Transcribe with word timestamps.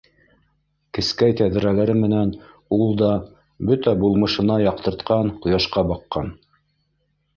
Кескәй 0.97 1.33
тәҙрәләре 1.41 1.95
менән 1.99 2.31
ул 2.77 2.97
да 3.01 3.09
бөтә 3.71 3.93
булмышына 4.05 4.57
яҡтыртҡан 4.65 5.31
ҡояшҡа 5.45 5.85
баҡҡан. 5.93 6.33